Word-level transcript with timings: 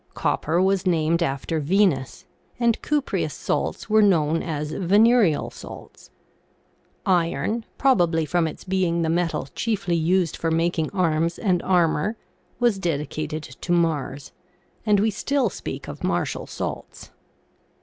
Copper 0.15 0.59
was 0.59 0.87
named 0.87 1.21
after 1.21 1.59
Venus, 1.59 2.25
and 2.59 2.81
cupreous 2.81 3.35
salts 3.35 3.87
were 3.87 4.01
known 4.01 4.41
as 4.41 4.71
venereal 4.71 5.51
salts. 5.51 6.09
Iron, 7.05 7.65
probably 7.77 8.25
from 8.25 8.47
its 8.47 8.63
being 8.63 9.03
the 9.03 9.11
metal 9.11 9.47
chiefly 9.53 9.95
used 9.95 10.35
for 10.35 10.49
making 10.49 10.89
arms 10.89 11.37
and 11.37 11.61
armor, 11.61 12.17
was 12.59 12.79
dedicated 12.79 13.43
to 13.43 13.71
Mars, 13.71 14.31
and 14.87 14.99
we 14.99 15.11
still 15.11 15.51
speak 15.51 15.87
of 15.87 16.03
martial 16.03 16.47
salts. 16.47 17.11